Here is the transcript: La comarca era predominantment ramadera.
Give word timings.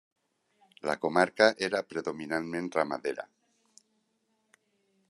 La 0.89 0.95
comarca 1.03 1.49
era 1.67 1.83
predominantment 1.91 2.73
ramadera. 2.79 3.31